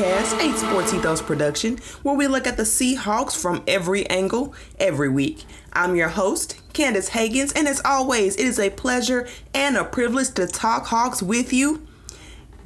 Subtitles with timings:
[0.00, 5.10] Podcast, a Sports Ethos production, where we look at the Seahawks from every angle every
[5.10, 5.44] week.
[5.74, 10.32] I'm your host, Candace Hagans, and as always, it is a pleasure and a privilege
[10.34, 11.86] to talk Hawks with you.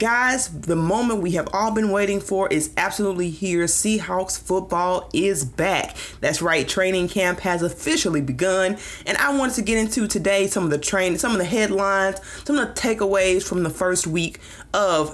[0.05, 3.65] Guys, the moment we have all been waiting for is absolutely here.
[3.65, 5.97] Seahawks football is back.
[6.21, 8.77] That's right, training camp has officially begun,
[9.07, 12.21] and I wanted to get into today some of the train, some of the headlines,
[12.45, 14.41] some of the takeaways from the first week
[14.75, 15.09] of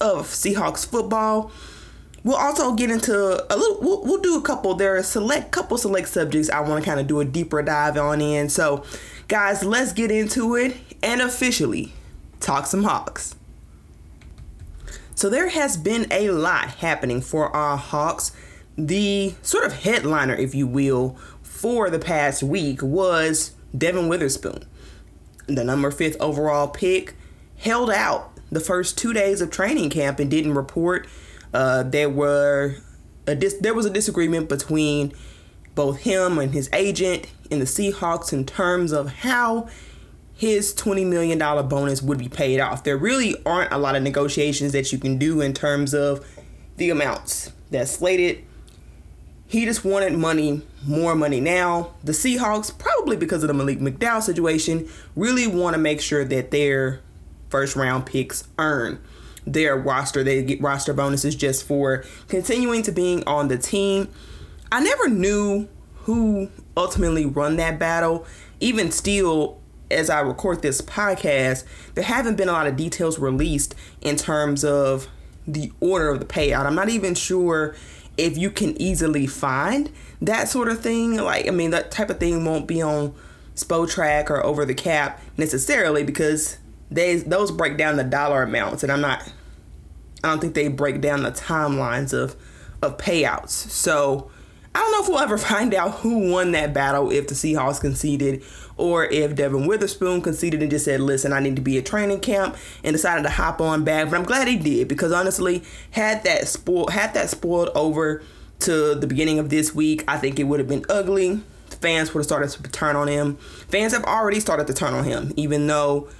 [0.00, 1.52] of Seahawks football.
[2.24, 3.82] We'll also get into a little.
[3.82, 4.72] We'll, we'll do a couple.
[4.76, 7.98] There are select couple select subjects I want to kind of do a deeper dive
[7.98, 8.48] on in.
[8.48, 8.82] So,
[9.28, 11.92] guys, let's get into it and officially
[12.40, 13.35] talk some Hawks.
[15.16, 18.32] So there has been a lot happening for our Hawks.
[18.76, 24.66] The sort of headliner, if you will, for the past week was Devon Witherspoon,
[25.46, 27.14] the number fifth overall pick,
[27.56, 31.08] held out the first two days of training camp and didn't report.
[31.54, 32.76] Uh, there were
[33.26, 35.14] a dis- there was a disagreement between
[35.74, 39.66] both him and his agent and the Seahawks in terms of how
[40.36, 42.84] his $20 million bonus would be paid off.
[42.84, 46.26] There really aren't a lot of negotiations that you can do in terms of
[46.76, 48.44] the amounts that's slated.
[49.46, 51.94] He just wanted money, more money now.
[52.04, 56.50] The Seahawks, probably because of the Malik McDowell situation, really want to make sure that
[56.50, 57.00] their
[57.48, 59.00] first round picks earn
[59.46, 60.22] their roster.
[60.22, 64.08] They get roster bonuses just for continuing to being on the team.
[64.70, 65.68] I never knew
[66.02, 68.26] who ultimately run that battle.
[68.60, 73.74] Even still, as I record this podcast, there haven't been a lot of details released
[74.00, 75.08] in terms of
[75.46, 76.66] the order of the payout.
[76.66, 77.76] I'm not even sure
[78.16, 81.16] if you can easily find that sort of thing.
[81.16, 83.14] Like, I mean, that type of thing won't be on
[83.54, 86.58] Spotrac or Over the Cap necessarily because
[86.90, 89.32] they those break down the dollar amounts, and I'm not.
[90.24, 92.36] I don't think they break down the timelines of
[92.82, 93.50] of payouts.
[93.50, 94.30] So
[94.76, 97.80] I don't know if we'll ever find out who won that battle if the Seahawks
[97.80, 98.44] conceded
[98.76, 102.20] or if Devon Witherspoon conceded and just said, listen, I need to be at training
[102.20, 104.10] camp and decided to hop on back.
[104.10, 108.22] But I'm glad he did because honestly, had that spoiled had that spoiled over
[108.60, 111.40] to the beginning of this week, I think it would have been ugly.
[111.80, 113.36] Fans would have started to turn on him.
[113.70, 116.10] Fans have already started to turn on him, even though,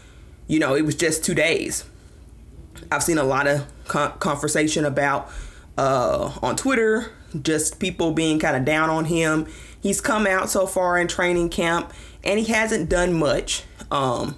[0.47, 1.85] you know, it was just two days.
[2.91, 5.31] I've seen a lot of con- conversation about
[5.77, 9.47] uh, on Twitter, just people being kind of down on him.
[9.81, 11.93] He's come out so far in training camp
[12.25, 13.65] and he hasn't done much.
[13.91, 14.37] Um,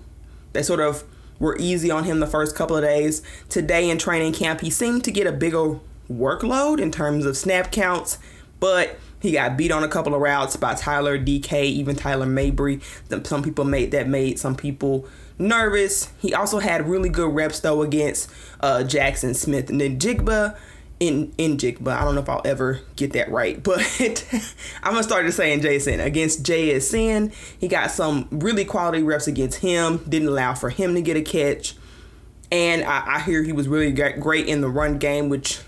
[0.53, 1.05] they sort of
[1.39, 3.23] were easy on him the first couple of days.
[3.49, 5.79] Today in training camp, he seemed to get a bigger
[6.11, 8.19] workload in terms of snap counts,
[8.61, 12.81] but he got beat on a couple of routes by Tyler DK, even Tyler Mabry.
[13.25, 15.07] Some people made that made some people
[15.39, 16.11] nervous.
[16.19, 20.57] He also had really good reps though against uh, Jaxon Smith-Njigba
[21.01, 23.81] in in but I don't know if I'll ever get that right, but
[24.83, 27.33] I'm gonna start to saying Jason against JSN.
[27.59, 29.99] He got some really quality reps against him.
[30.09, 31.75] Didn't allow for him to get a catch,
[32.51, 35.61] and I, I hear he was really great in the run game, which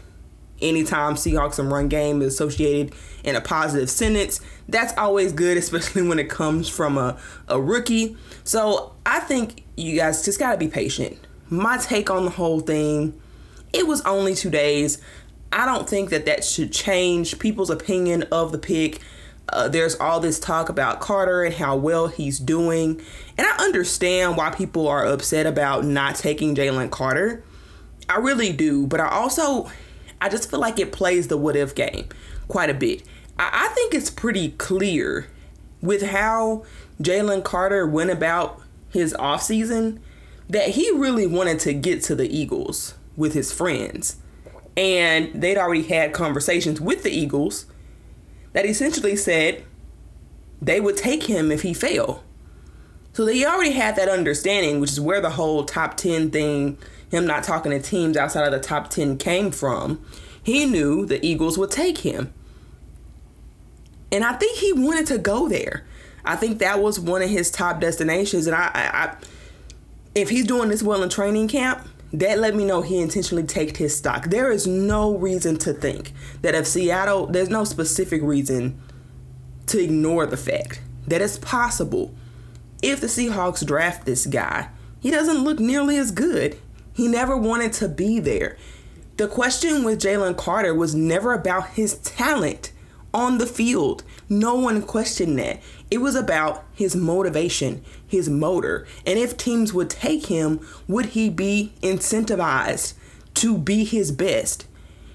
[0.61, 6.07] anytime Seahawks and run game is associated in a positive sentence, that's always good, especially
[6.07, 7.19] when it comes from a,
[7.49, 8.17] a rookie.
[8.45, 11.19] So I think you guys just gotta be patient.
[11.49, 13.21] My take on the whole thing,
[13.73, 15.01] it was only two days.
[15.53, 19.01] I don't think that that should change people's opinion of the pick.
[19.49, 23.01] Uh, there's all this talk about Carter and how well he's doing.
[23.37, 27.43] And I understand why people are upset about not taking Jalen Carter.
[28.09, 28.87] I really do.
[28.87, 29.71] But I also,
[30.21, 32.07] I just feel like it plays the what if game
[32.47, 33.03] quite a bit.
[33.39, 35.27] I, I think it's pretty clear
[35.81, 36.65] with how
[37.03, 39.99] Jalen Carter went about his offseason
[40.49, 44.17] that he really wanted to get to the Eagles with his friends
[44.77, 47.67] and they'd already had conversations with the Eagles
[48.53, 49.65] that essentially said
[50.61, 52.23] they would take him if he failed.
[53.13, 56.79] So they already had that understanding, which is where the whole top 10 thing,
[57.11, 60.05] him not talking to teams outside of the top 10 came from.
[60.43, 62.33] He knew the Eagles would take him.
[64.13, 65.85] And I think he wanted to go there.
[66.25, 68.47] I think that was one of his top destinations.
[68.47, 69.17] And I, I, I
[70.15, 73.77] if he's doing this well in training camp, that let me know he intentionally taked
[73.77, 74.27] his stock.
[74.27, 76.13] There is no reason to think
[76.43, 78.81] that if Seattle, there's no specific reason
[79.67, 82.15] to ignore the fact that it's possible
[82.83, 84.71] if the Seahawks draft this guy,
[85.01, 86.59] he doesn't look nearly as good.
[86.95, 88.57] He never wanted to be there.
[89.17, 92.73] The question with Jalen Carter was never about his talent
[93.13, 94.03] on the field.
[94.29, 95.61] No one questioned that.
[95.91, 101.31] It was about his motivation, his motor, and if teams would take him, would he
[101.31, 102.95] be incentivized
[103.35, 104.67] to be his best.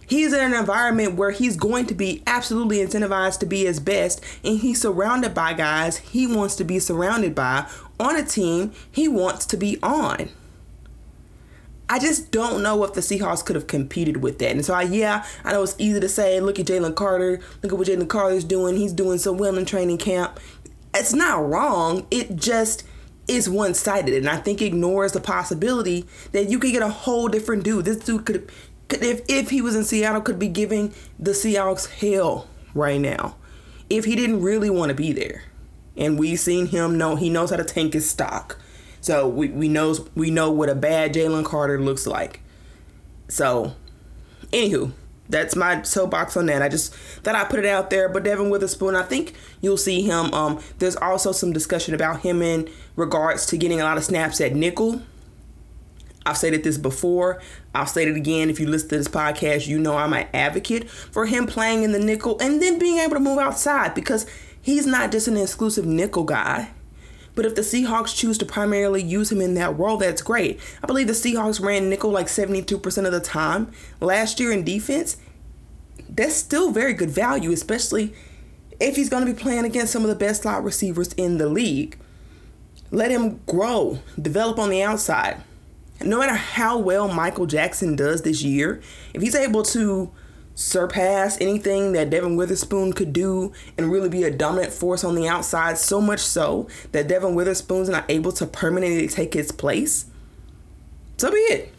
[0.08, 4.24] He's in an environment where he's going to be absolutely incentivized to be his best,
[4.44, 7.68] and he's surrounded by guys he wants to be surrounded by
[8.00, 10.30] on a team he wants to be on.
[11.88, 14.52] I just don't know if the Seahawks could have competed with that.
[14.52, 17.72] And so, I, yeah, I know it's easy to say, look at Jalen Carter, look
[17.72, 18.76] at what Jalen Carter's doing.
[18.76, 20.40] He's doing so well in training camp.
[20.96, 22.08] It's not wrong.
[22.10, 22.86] It just
[23.28, 24.14] is one sided.
[24.14, 27.86] And I think ignores the possibility that you could get a whole different dude.
[27.86, 28.50] This dude could,
[28.88, 33.36] could if, if he was in Seattle, could be giving the Seahawks hell right now
[33.90, 35.44] if he didn't really want to be there.
[35.98, 38.60] And we've seen him know he knows how to tank his stock.
[39.02, 42.42] So we, we knows we know what a bad Jalen Carter looks like.
[43.28, 43.76] So,
[44.52, 44.92] anywho,
[45.30, 46.62] that's my soapbox on that.
[46.62, 48.10] I just thought I put it out there.
[48.10, 50.33] But Devon Witherspoon, I think you'll see him.
[50.33, 54.39] Um, there's also some discussion about him in regards to getting a lot of snaps
[54.42, 55.01] at nickel.
[56.25, 57.39] I've stated this before.
[57.74, 58.50] I'll state it again.
[58.50, 61.92] If you listen to this podcast, you know I'm an advocate for him playing in
[61.92, 64.25] the nickel and then being able to move outside because
[64.60, 66.72] he's not just an exclusive nickel guy.
[67.36, 70.60] But if the Seahawks choose to primarily use him in that role, that's great.
[70.82, 75.18] I believe the Seahawks ran nickel like 72% of the time last year in defense.
[76.10, 78.14] That's still very good value, especially
[78.80, 81.48] if he's going to be playing against some of the best slot receivers in the
[81.48, 81.98] league.
[82.92, 85.42] Let him grow, develop on the outside.
[86.02, 88.82] No matter how well Michael Jackson does this year,
[89.14, 90.12] if he's able to
[90.56, 95.28] surpass anything that Devon Witherspoon could do and really be a dominant force on the
[95.28, 100.06] outside, so much so that Devon Witherspoon's not able to permanently take his place,
[101.18, 101.72] so be it.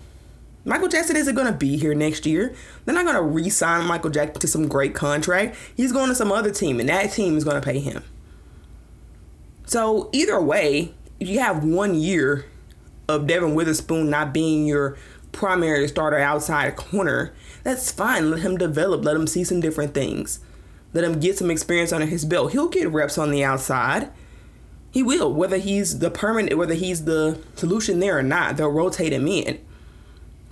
[0.64, 2.52] Michael Jackson isn't going to be here next year.
[2.84, 5.56] They're not going to re sign Michael Jackson to some great contract.
[5.76, 8.02] He's going to some other team, and that team is going to pay him.
[9.64, 12.46] So, either way, if you have one year
[13.08, 14.96] of Devon Witherspoon not being your
[15.30, 17.32] primary starter outside corner,
[17.66, 18.30] that's fine.
[18.30, 19.04] Let him develop.
[19.04, 20.38] Let him see some different things.
[20.92, 22.52] Let him get some experience under his belt.
[22.52, 24.08] He'll get reps on the outside.
[24.92, 28.56] He will, whether he's the permanent, whether he's the solution there or not.
[28.56, 29.58] They'll rotate him in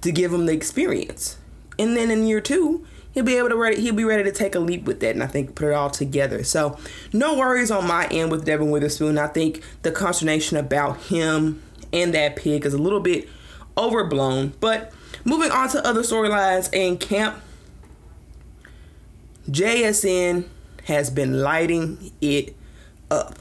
[0.00, 1.38] to give him the experience,
[1.78, 3.80] and then in year two, he'll be able to ready.
[3.80, 5.90] He'll be ready to take a leap with that, and I think put it all
[5.90, 6.42] together.
[6.42, 6.76] So
[7.12, 9.18] no worries on my end with Devon Witherspoon.
[9.18, 11.62] I think the consternation about him
[11.92, 13.28] and that pick is a little bit
[13.78, 14.54] overblown.
[14.58, 14.92] But
[15.24, 17.40] moving on to other storylines in camp,
[19.48, 20.46] JSN
[20.84, 22.54] has been lighting it
[23.10, 23.38] up.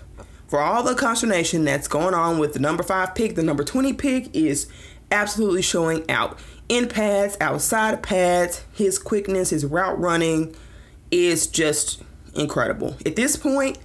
[0.47, 3.93] For all the consternation that's going on with the number five pick, the number 20
[3.93, 4.67] pick is
[5.11, 6.39] absolutely showing out.
[6.69, 10.55] In pads, outside of pads, his quickness, his route running
[11.11, 12.01] is just
[12.35, 12.97] incredible.
[13.05, 13.77] At this point,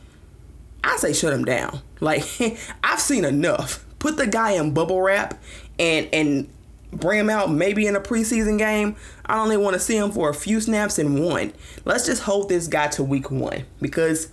[0.85, 1.81] I say shut him down.
[2.01, 2.25] Like
[2.85, 3.85] I've seen enough.
[3.99, 5.43] Put the guy in bubble wrap
[5.79, 6.49] and and
[6.93, 8.97] bring him out maybe in a preseason game.
[9.27, 11.53] I only want to see him for a few snaps in one.
[11.85, 14.29] Let's just hold this guy to week one because,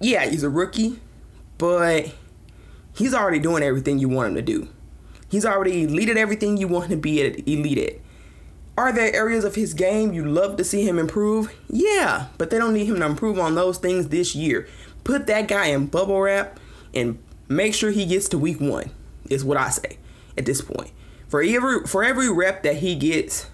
[0.00, 1.00] yeah, he's a rookie,
[1.58, 2.12] but
[2.94, 4.68] he's already doing everything you want him to do.
[5.28, 8.00] He's already elite at everything you want him to be at elite at.
[8.76, 11.54] Are there areas of his game you love to see him improve?
[11.68, 14.66] Yeah, but they don't need him to improve on those things this year.
[15.04, 16.58] Put that guy in bubble wrap
[16.94, 18.90] and make sure he gets to week one,
[19.28, 19.98] is what I say
[20.36, 20.90] at this point.
[21.30, 23.48] For every for every rep that he gets,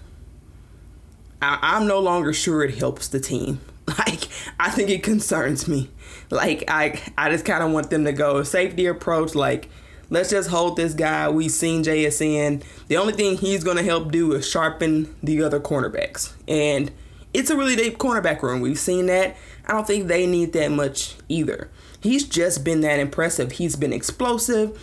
[1.41, 3.61] I, I'm no longer sure it helps the team.
[3.97, 4.27] Like
[4.59, 5.89] I think it concerns me.
[6.29, 9.33] Like I I just kind of want them to go safety approach.
[9.33, 9.69] Like
[10.09, 11.29] let's just hold this guy.
[11.29, 12.63] We've seen JSN.
[12.89, 16.33] The only thing he's to help do is sharpen the other cornerbacks.
[16.49, 16.91] And
[17.33, 18.59] it's a really deep cornerback room.
[18.59, 19.37] We've seen that.
[19.65, 21.69] I don't think they need that much either.
[22.01, 23.53] He's just been that impressive.
[23.53, 24.77] He's been explosive.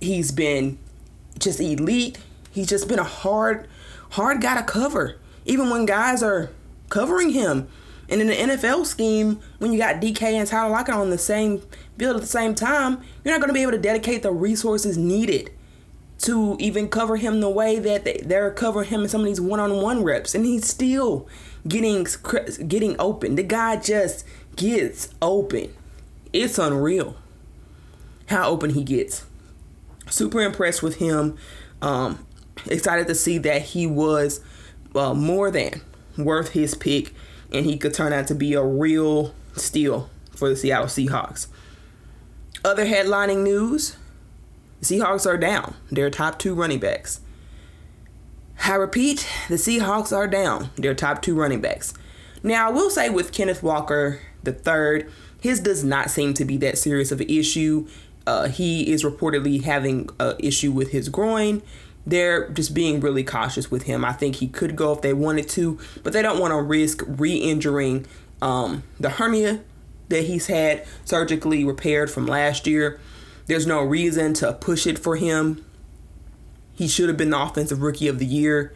[0.00, 0.78] He's been
[1.38, 2.18] just elite.
[2.56, 3.68] He's just been a hard,
[4.12, 5.18] hard guy to cover.
[5.44, 6.50] Even when guys are
[6.88, 7.68] covering him.
[8.08, 11.60] And in the NFL scheme, when you got DK and Tyler Lockett on the same
[11.98, 14.96] field at the same time, you're not going to be able to dedicate the resources
[14.96, 15.50] needed
[16.20, 19.40] to even cover him the way that they, they're covering him in some of these
[19.40, 20.34] one-on-one reps.
[20.34, 21.28] And he's still
[21.68, 22.06] getting
[22.66, 23.34] getting open.
[23.34, 25.74] The guy just gets open.
[26.32, 27.16] It's unreal
[28.28, 29.26] how open he gets
[30.08, 31.36] super impressed with him.
[31.82, 32.25] Um,
[32.66, 34.40] excited to see that he was
[34.94, 35.80] uh, more than
[36.16, 37.12] worth his pick
[37.52, 41.46] and he could turn out to be a real steal for the Seattle Seahawks.
[42.64, 43.96] Other headlining news
[44.82, 45.74] Seahawks are down.
[45.90, 47.20] Their top two running backs.
[48.64, 50.70] I repeat, the Seahawks are down.
[50.76, 51.94] Their top two running backs.
[52.42, 55.10] Now, I will say with Kenneth Walker the third,
[55.40, 57.86] his does not seem to be that serious of an issue.
[58.26, 61.62] Uh, he is reportedly having an issue with his groin,
[62.06, 64.04] they're just being really cautious with him.
[64.04, 67.02] I think he could go if they wanted to, but they don't want to risk
[67.06, 68.06] re-injuring
[68.40, 69.60] um, the hernia
[70.08, 73.00] that he's had surgically repaired from last year.
[73.46, 75.64] There's no reason to push it for him.
[76.74, 78.72] He should have been the offensive rookie of the year.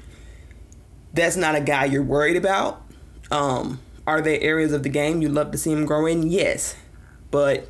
[1.13, 2.83] That's not a guy you're worried about.
[3.31, 6.31] Um, are there areas of the game you'd love to see him grow in?
[6.31, 6.77] Yes,
[7.31, 7.69] but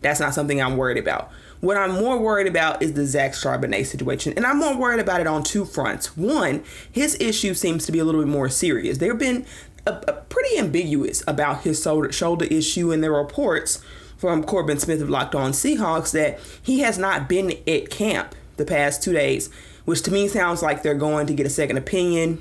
[0.00, 1.30] that's not something I'm worried about.
[1.60, 5.20] What I'm more worried about is the Zach Charbonnet situation, and I'm more worried about
[5.20, 6.16] it on two fronts.
[6.16, 8.98] One, his issue seems to be a little bit more serious.
[8.98, 9.44] There have been
[9.86, 13.82] a, a pretty ambiguous about his shoulder, shoulder issue, and there are reports
[14.16, 18.64] from Corbin Smith of Locked On Seahawks that he has not been at camp the
[18.64, 19.50] past two days,
[19.84, 22.40] which to me sounds like they're going to get a second opinion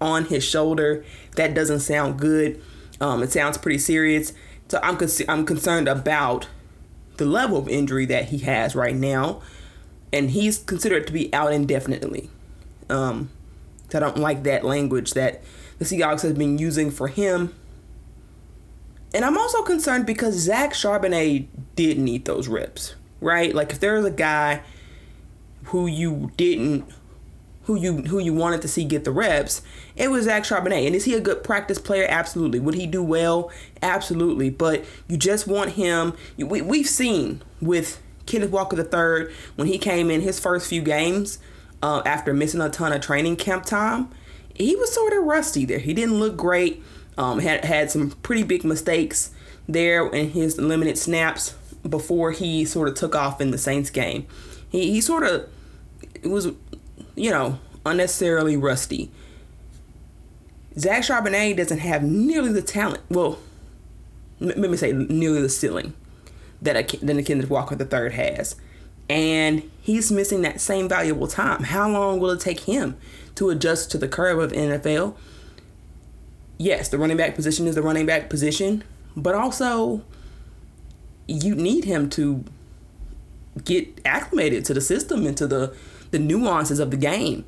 [0.00, 1.04] on his shoulder.
[1.36, 2.60] That doesn't sound good.
[3.00, 4.32] Um, it sounds pretty serious.
[4.68, 6.48] So I'm con- I'm concerned about
[7.18, 9.42] the level of injury that he has right now,
[10.12, 12.30] and he's considered to be out indefinitely.
[12.88, 13.30] Um,
[13.94, 15.42] I don't like that language that
[15.78, 17.54] the Seahawks has been using for him.
[19.14, 21.46] And I'm also concerned because Zach Charbonnet
[21.76, 23.54] did need those reps, right?
[23.54, 24.62] Like if there's a guy
[25.64, 26.90] who you didn't
[27.68, 29.60] who you who you wanted to see get the reps,
[29.94, 30.86] it was Zach Charbonnet.
[30.86, 32.06] And is he a good practice player?
[32.08, 32.58] Absolutely.
[32.60, 33.50] Would he do well?
[33.82, 34.48] Absolutely.
[34.48, 36.14] But you just want him.
[36.38, 41.38] We, we've seen with Kenneth Walker III when he came in his first few games
[41.82, 44.08] uh, after missing a ton of training camp time,
[44.54, 45.78] he was sort of rusty there.
[45.78, 46.82] He didn't look great.
[47.18, 49.30] Um, had had some pretty big mistakes
[49.68, 51.54] there in his limited snaps
[51.86, 54.26] before he sort of took off in the Saints game.
[54.70, 55.50] He he sort of
[56.22, 56.48] it was
[57.18, 59.10] you know, unnecessarily rusty.
[60.78, 63.02] Zach Charbonnet doesn't have nearly the talent.
[63.08, 63.38] Well,
[64.40, 65.94] let me say nearly the ceiling
[66.62, 68.56] that a, than a Kenneth Walker III has,
[69.08, 71.64] and he's missing that same valuable time.
[71.64, 72.96] How long will it take him
[73.34, 75.16] to adjust to the curve of NFL?
[76.58, 78.84] Yes, the running back position is the running back position,
[79.16, 80.02] but also
[81.26, 82.44] you need him to
[83.64, 85.74] get acclimated to the system and to the
[86.10, 87.44] the nuances of the game.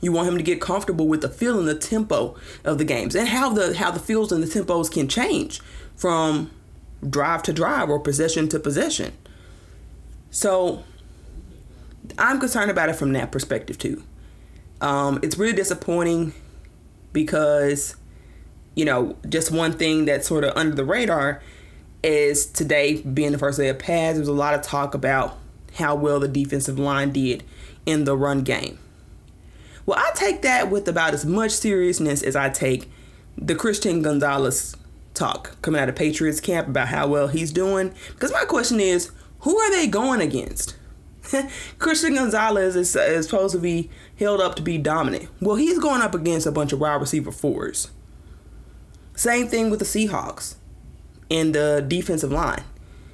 [0.00, 3.14] You want him to get comfortable with the feel and the tempo of the games
[3.14, 5.60] and how the how the feels and the tempos can change
[5.94, 6.50] from
[7.08, 9.12] drive to drive or possession to possession.
[10.30, 10.84] So
[12.18, 14.02] I'm concerned about it from that perspective too.
[14.80, 16.32] Um, it's really disappointing
[17.12, 17.96] because
[18.74, 21.42] you know just one thing that's sort of under the radar
[22.02, 24.16] is today being the first day of pads.
[24.16, 25.38] There's a lot of talk about
[25.74, 27.44] how well the defensive line did
[27.86, 28.78] in the run game.
[29.86, 32.90] Well, I take that with about as much seriousness as I take
[33.36, 34.76] the Christian Gonzalez
[35.14, 37.92] talk coming out of Patriots camp about how well he's doing.
[38.10, 39.10] Because my question is,
[39.40, 40.76] who are they going against?
[41.78, 45.28] Christian Gonzalez is, is supposed to be held up to be dominant.
[45.40, 47.90] Well, he's going up against a bunch of wide receiver fours.
[49.14, 50.56] Same thing with the Seahawks
[51.28, 52.64] in the defensive line.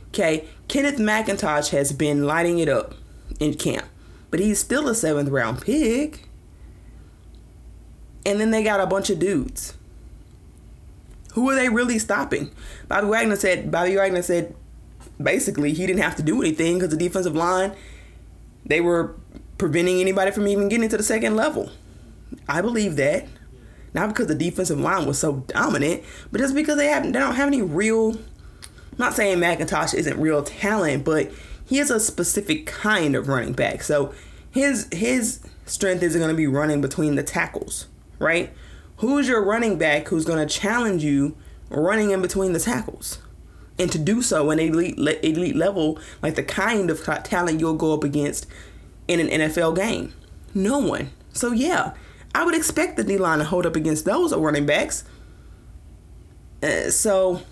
[0.09, 2.95] Okay, Kenneth McIntosh has been lighting it up
[3.39, 3.87] in camp,
[4.31, 6.29] but he's still a seventh round pick.
[8.25, 9.75] And then they got a bunch of dudes.
[11.35, 12.51] Who are they really stopping?
[12.89, 13.71] Bobby Wagner said.
[13.71, 14.55] Bobby Wagner said
[15.23, 17.73] basically he didn't have to do anything because the defensive line
[18.67, 19.15] they were
[19.59, 21.71] preventing anybody from even getting to the second level.
[22.49, 23.27] I believe that.
[23.95, 27.35] Not because the defensive line was so dominant, but just because they have they don't
[27.35, 28.19] have any real
[28.99, 31.31] not saying McIntosh isn't real talent, but
[31.65, 33.83] he is a specific kind of running back.
[33.83, 34.15] So
[34.51, 37.89] his his strength isn't going to be running between the tackles,
[38.19, 38.53] right?
[38.99, 41.37] Who's your running back who's going to challenge you
[41.69, 43.19] running in between the tackles?
[43.79, 47.93] And to do so in elite elite level, like the kind of talent you'll go
[47.93, 48.47] up against
[49.07, 50.15] in an NFL game,
[50.55, 51.11] no one.
[51.33, 51.93] So yeah,
[52.35, 55.05] I would expect the D line to hold up against those running backs.
[56.63, 57.43] Uh, so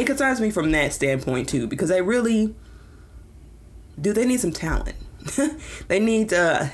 [0.00, 2.54] it concerns me from that standpoint too because they really
[4.00, 4.96] do they need some talent
[5.88, 6.66] they need uh,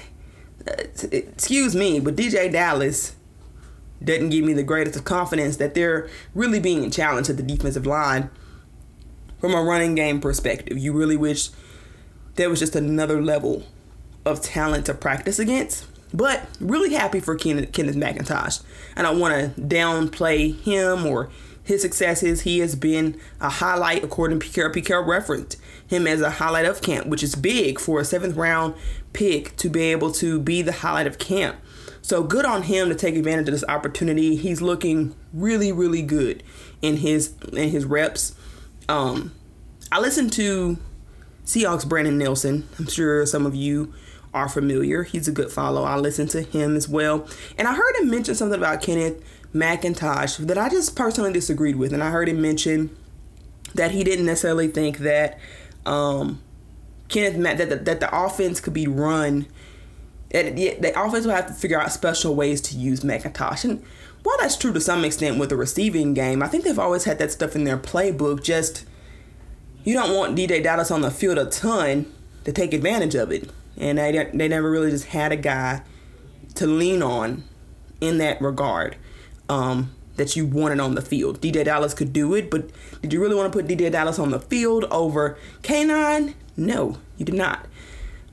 [1.10, 3.16] excuse me but DeeJay Dallas
[4.02, 7.86] doesn't give me the greatest of confidence that they're really being challenged at the defensive
[7.86, 8.30] line
[9.40, 11.50] from a running game perspective you really wish
[12.36, 13.64] there was just another level
[14.24, 18.62] of talent to practice against but really happy for Kenneth, Kenneth McIntosh.
[18.96, 21.30] I don't want to downplay him or
[21.66, 24.72] his successes, he has been a highlight according to PK.
[24.72, 28.74] PK referenced him as a highlight of camp, which is big for a seventh round
[29.12, 31.56] pick to be able to be the highlight of camp.
[32.02, 34.36] So good on him to take advantage of this opportunity.
[34.36, 36.44] He's looking really, really good
[36.82, 38.36] in his in his reps.
[38.88, 39.34] Um,
[39.90, 40.78] I listened to
[41.44, 42.68] Seahawks Brandon Nelson.
[42.78, 43.92] I'm sure some of you
[44.32, 45.02] are familiar.
[45.02, 45.82] He's a good follow.
[45.82, 47.26] I listened to him as well.
[47.58, 49.20] And I heard him mention something about Kenneth
[49.54, 51.92] McIntosh that I just personally disagreed with.
[51.92, 52.96] And I heard him mention
[53.74, 55.38] that he didn't necessarily think that
[55.84, 56.42] um,
[57.08, 59.46] Kenneth that the, that the offense could be run.
[60.30, 63.64] That the offense will have to figure out special ways to use McIntosh.
[63.64, 63.82] And
[64.22, 67.18] while that's true to some extent with the receiving game, I think they've always had
[67.18, 68.42] that stuff in their playbook.
[68.42, 68.84] Just
[69.84, 72.12] you don't want DeeJay Dallas on the field a ton
[72.44, 75.82] to take advantage of it and they they never really just had a guy
[76.54, 77.44] to lean on
[78.00, 78.96] in that regard
[79.48, 81.40] um, that you wanted on the field.
[81.40, 82.70] DeeJay Dallas could do it, but
[83.02, 86.34] did you really want to put DeeJay Dallas on the field over K9?
[86.56, 87.66] No, you did not.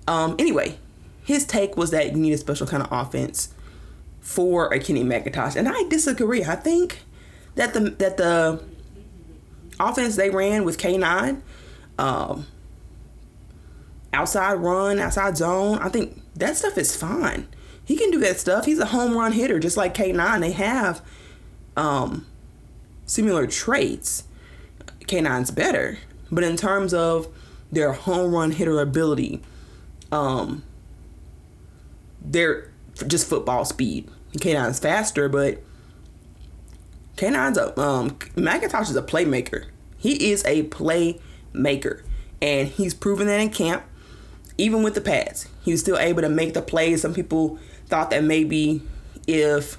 [0.07, 0.77] Um, anyway,
[1.23, 3.53] his take was that you need a special kind of offense
[4.19, 6.43] for a Kenny McIntosh, and I disagree.
[6.43, 6.99] I think
[7.55, 8.63] that the that the
[9.79, 11.41] offense they ran with K9
[11.97, 12.47] um,
[14.13, 15.77] outside run, outside zone.
[15.79, 17.47] I think that stuff is fine.
[17.85, 18.65] He can do that stuff.
[18.65, 20.39] He's a home run hitter, just like K9.
[20.39, 21.01] They have
[21.75, 22.25] um,
[23.05, 24.23] similar traits.
[25.01, 25.97] K9's better,
[26.31, 27.27] but in terms of
[27.71, 29.41] their home run hitter ability,
[30.11, 30.63] um,
[32.21, 32.71] they're
[33.07, 34.09] just football speed.
[34.37, 35.61] K9's faster, but
[37.17, 39.65] K9's a um, McIntosh is a playmaker.
[39.97, 42.01] He is a playmaker,
[42.41, 43.83] and he's proven that in camp
[44.57, 47.01] even with the pads, he was still able to make the plays.
[47.01, 47.59] Some people
[47.93, 48.81] thought that maybe
[49.27, 49.77] if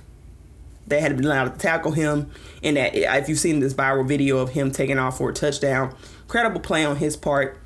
[0.87, 2.31] they had been allowed to tackle him,
[2.63, 5.33] and that eh, if you've seen this viral video of him taking off for a
[5.33, 5.93] touchdown,
[6.29, 7.59] credible play on his part,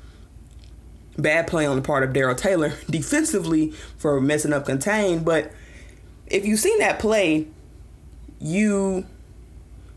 [1.19, 5.23] bad play on the part of Darrell Taylor defensively for messing up contain.
[5.23, 5.51] But
[6.25, 7.45] if you've seen that play,
[8.39, 9.05] you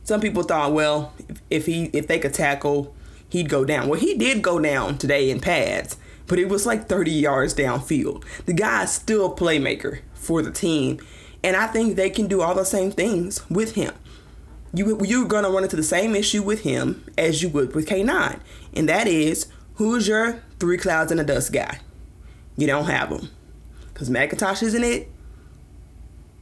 [0.05, 1.15] some people thought, well,
[1.49, 2.95] if he if they could tackle,
[3.31, 3.89] he'd go down.
[3.89, 5.97] Well, he did go down today in pads
[6.29, 8.25] but it was like 30 yards downfield.
[8.47, 11.01] The guy's still a playmaker for the team,
[11.43, 13.93] and I think they can do all the same things with him.
[14.75, 17.89] You, you're going to run into the same issue with him as you would with
[17.89, 18.39] K9,
[18.75, 21.81] and that is who's your three clouds and a dust guy?
[22.57, 23.29] You don't have him
[23.93, 25.11] because McIntosh isn't it,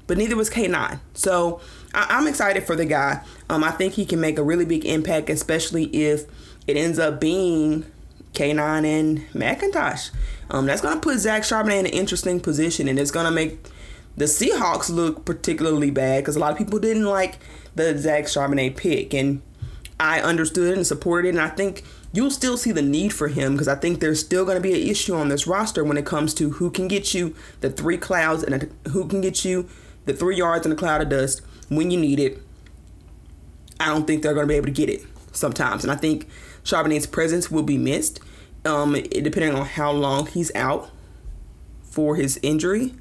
[0.06, 1.00] but neither was K9.
[1.14, 1.60] So
[1.94, 3.22] I, am excited for the guy.
[3.48, 6.26] Um, I think he can make a really big impact, especially if
[6.66, 7.84] it ends up being
[8.32, 10.10] K9 and McIntosh.
[10.50, 13.30] Um, that's going to put Zach Charbonnet in an interesting position, and it's going to
[13.30, 13.66] make
[14.16, 17.38] the Seahawks look particularly bad because a lot of people didn't like
[17.74, 19.42] the Zach Charbonnet pick, and
[19.98, 23.52] I understood and supported it, and I think you'll still see the need for him
[23.52, 26.06] because I think there's still going to be an issue on this roster when it
[26.06, 29.68] comes to who can get you the three clouds and a, who can get you
[30.06, 32.42] the three yards in a cloud of dust when you need it.
[33.78, 36.26] I don't think they're going to be able to get it sometimes, and I think
[36.64, 38.20] Charbonnet's presence will be missed,
[38.64, 40.90] um, depending on how long he's out
[41.82, 42.94] for his injury.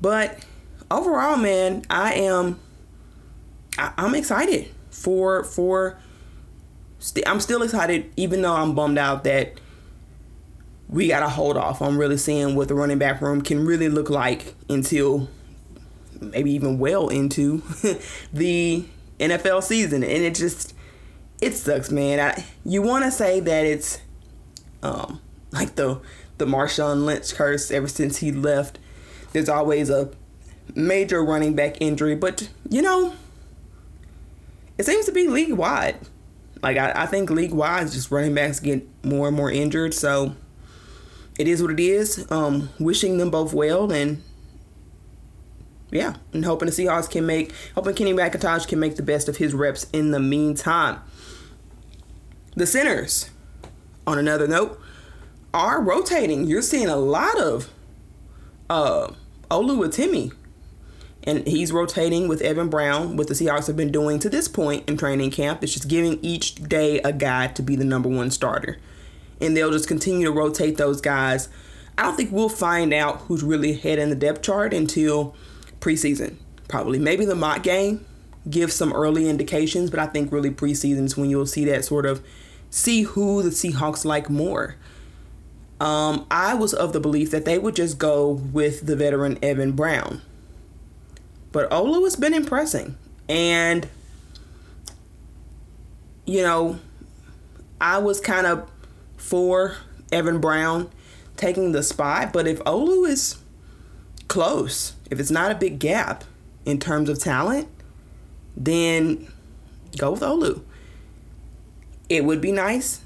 [0.00, 0.44] But
[0.90, 2.58] overall, man, I am
[3.78, 5.98] I, am excited for for.
[6.98, 9.60] St- I'm still excited, even though I'm bummed out that
[10.88, 13.88] we got to hold off on really seeing what the running back room can really
[13.88, 15.28] look like until
[16.20, 17.62] maybe even well into
[18.32, 18.84] the
[19.18, 20.74] NFL season, and it just
[21.42, 22.20] it sucks, man.
[22.20, 24.00] I, you want to say that it's
[24.82, 26.00] um, like the
[26.38, 28.78] the Marshawn Lynch curse ever since he left.
[29.32, 30.10] There's always a
[30.74, 33.14] major running back injury, but you know,
[34.78, 35.96] it seems to be league wide.
[36.62, 39.94] Like I, I think league wide, just running backs get more and more injured.
[39.94, 40.36] So
[41.40, 42.30] it is what it is.
[42.30, 44.22] Um, wishing them both well and
[45.90, 49.38] yeah, and hoping the Seahawks can make, hoping Kenny McIntosh can make the best of
[49.38, 51.00] his reps in the meantime.
[52.54, 53.30] The centers,
[54.06, 54.78] on another note,
[55.54, 56.46] are rotating.
[56.46, 57.70] You're seeing a lot of
[58.68, 59.12] uh,
[59.50, 60.32] Oluwatimi,
[61.24, 63.16] and he's rotating with Evan Brown.
[63.16, 66.18] What the Seahawks have been doing to this point in training camp is just giving
[66.20, 68.78] each day a guy to be the number one starter,
[69.40, 71.48] and they'll just continue to rotate those guys.
[71.96, 75.34] I don't think we'll find out who's really ahead in the depth chart until
[75.80, 76.36] preseason.
[76.68, 78.04] Probably maybe the mock game
[78.48, 82.06] gives some early indications, but I think really preseason is when you'll see that sort
[82.06, 82.22] of
[82.72, 84.76] see who the Seahawks like more.
[85.78, 89.72] Um, I was of the belief that they would just go with the veteran Evan
[89.72, 90.22] Brown.
[91.52, 92.96] But Olu has been impressing.
[93.28, 93.86] And,
[96.24, 96.80] you know,
[97.80, 98.70] I was kind of
[99.16, 99.76] for
[100.10, 100.90] Evan Brown
[101.36, 102.32] taking the spot.
[102.32, 103.36] But if Olu is
[104.28, 106.24] close, if it's not a big gap
[106.64, 107.68] in terms of talent,
[108.56, 109.30] then
[109.98, 110.62] go with Olu
[112.12, 113.00] it would be nice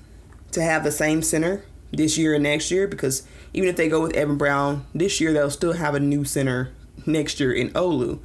[0.51, 3.23] to have the same center this year and next year because
[3.55, 6.73] even if they go with Evan Brown this year, they'll still have a new center
[7.07, 8.19] next year in Olu.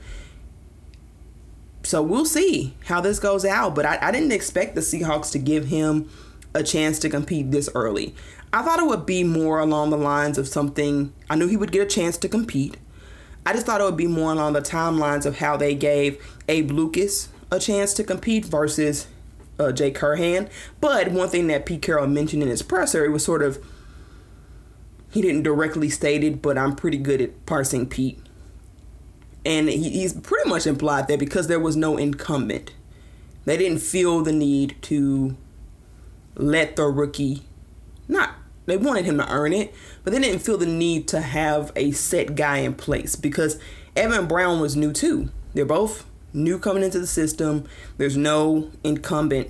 [1.84, 3.76] So we'll see how this goes out.
[3.76, 6.10] But I, I didn't expect the Seahawks to give him
[6.56, 8.15] a chance to compete this early.
[8.52, 11.72] I thought it would be more along the lines of something, I knew he would
[11.72, 12.78] get a chance to compete.
[13.46, 16.72] I just thought it would be more along the timelines of how they gave Abe
[16.72, 19.08] Lucas a chance to compete versus
[19.60, 20.50] uh, Jake Curhan.
[20.80, 23.64] But one thing that Pete Carroll mentioned in his presser, it was sort of,
[25.12, 28.20] he didn't directly state it, but I'm pretty good at parsing Pete.
[29.46, 32.74] And he, he's pretty much implied that because there was no incumbent,
[33.46, 35.36] they didn't feel the need to
[36.36, 37.44] let the rookie
[38.08, 38.36] not
[38.68, 41.92] they wanted him to earn it, but they didn't feel the need to have a
[41.92, 43.60] set guy in place because
[43.96, 45.30] Evan Brown was new too.
[45.54, 47.65] They're both new coming into the system.
[47.98, 49.50] There's no incumbent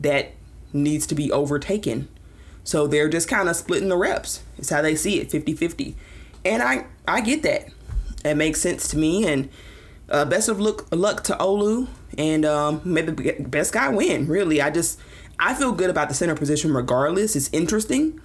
[0.00, 0.32] that
[0.72, 2.08] needs to be overtaken.
[2.64, 4.42] So they're just kind of splitting the reps.
[4.58, 5.94] It's how they see it, 50-50.
[6.44, 7.68] And I I get that.
[8.24, 9.48] It makes sense to me and
[10.08, 14.26] uh, best of luck, luck to Olu and um, maybe best guy win.
[14.26, 15.00] Really, I just
[15.38, 17.36] I feel good about the center position regardless.
[17.36, 18.20] It's interesting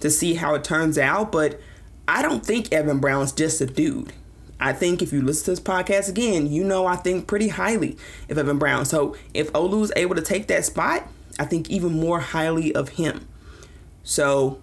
[0.00, 1.60] to see how it turns out, but
[2.08, 4.12] I don't think Evan Brown's just a dude.
[4.58, 7.96] I think if you listen to this podcast again, you know I think pretty highly
[8.28, 8.84] of Evan Brown.
[8.84, 11.06] So if Olu is able to take that spot,
[11.38, 13.26] I think even more highly of him.
[14.02, 14.60] So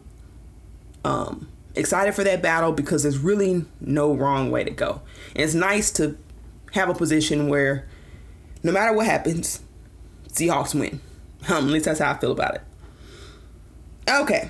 [1.06, 5.02] um excited for that battle because there's really no wrong way to go.
[5.36, 6.18] And it's nice to
[6.74, 7.88] have a position where
[8.64, 9.62] no matter what happens,
[10.30, 11.00] Seahawks win.
[11.50, 12.62] Um, at least that's how I feel about it.
[14.10, 14.50] Okay.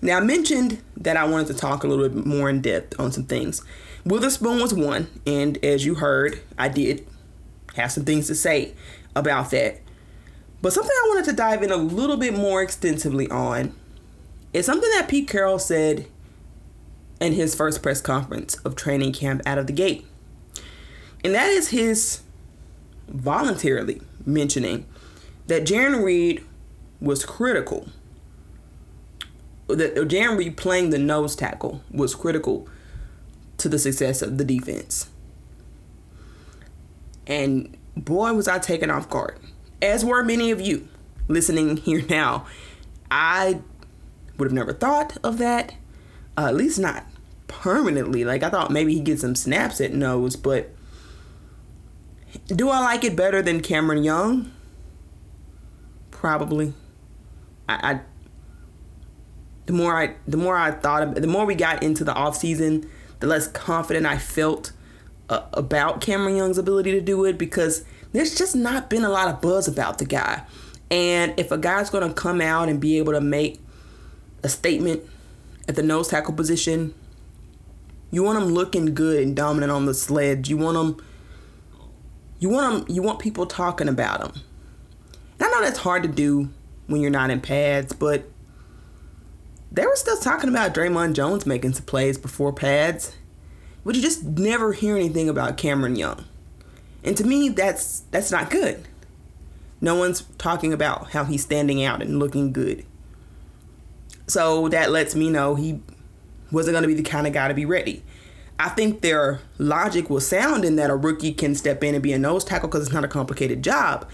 [0.00, 3.12] Now, I mentioned that I wanted to talk a little bit more in depth on
[3.12, 3.62] some things.
[4.04, 7.06] Witherspoon was one, and as you heard, I did
[7.74, 8.74] have some things to say
[9.14, 9.80] about that.
[10.62, 13.74] But something I wanted to dive in a little bit more extensively on
[14.52, 16.06] is something that Pete Carroll said
[17.20, 20.06] in his first press conference of training camp out of the gate.
[21.22, 22.22] And that is his
[23.08, 24.86] voluntarily mentioning
[25.46, 26.44] that Jarran Reed
[27.00, 27.88] was critical.
[29.66, 32.66] That Jarran Reed playing the nose tackle was critical
[33.60, 35.08] to the success of the defense.
[37.26, 39.38] And boy, was I taken off guard.
[39.80, 40.88] As were many of you
[41.28, 42.46] listening here now.
[43.10, 43.60] I
[44.36, 45.74] would have never thought of that.
[46.36, 47.04] Uh, at least not
[47.48, 48.24] permanently.
[48.24, 50.70] Like I thought maybe he'd get some snaps at nose, but
[52.46, 54.52] do I like it better than Cameron Young?
[56.20, 56.74] probably.
[57.66, 58.00] I, I
[59.64, 62.36] the more I the more I thought of, the more we got into the off
[62.36, 62.88] season,
[63.20, 64.72] the less confident I felt
[65.28, 69.28] uh, about Cameron Young's ability to do it because there's just not been a lot
[69.28, 70.42] of buzz about the guy.
[70.90, 73.60] And if a guy's going to come out and be able to make
[74.42, 75.02] a statement
[75.68, 76.94] at the nose tackle position,
[78.10, 80.48] you want him looking good and dominant on the sled.
[80.48, 81.06] You want him
[82.40, 84.42] you want him you want people talking about him.
[85.40, 86.50] I know that's hard to do
[86.86, 88.24] when you're not in pads, but
[89.72, 93.16] they were still talking about Dre'Mont Jones making some plays before pads,
[93.84, 96.24] but you just never hear anything about Cameron Young.
[97.04, 98.86] And to me, that's that's not good.
[99.80, 102.84] No one's talking about how he's standing out and looking good.
[104.26, 105.80] So that lets me know he
[106.52, 108.02] wasn't going to be the kind of guy to be ready.
[108.58, 112.12] I think their logic was sound in that a rookie can step in and be
[112.12, 114.06] a nose tackle because it's not a complicated job.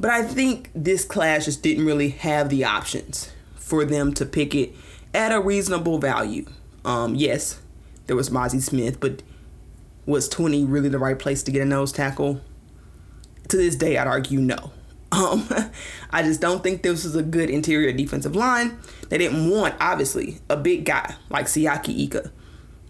[0.00, 4.56] But I think this class just didn't really have the options for them to pick
[4.56, 4.74] it
[5.14, 6.46] at a reasonable value.
[6.84, 7.60] Um, yes,
[8.06, 9.22] there was Mazi Smith, but
[10.06, 12.40] was 20 really the right place to get a nose tackle?
[13.48, 14.72] To this day, I'd argue no.
[15.12, 15.46] Um,
[16.10, 18.78] I just don't think this was a good interior defensive line.
[19.10, 22.32] They didn't want, obviously, a big guy like Siaki Ika.